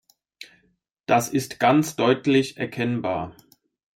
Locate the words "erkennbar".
2.57-3.35